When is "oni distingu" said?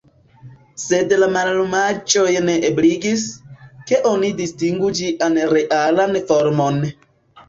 4.13-4.89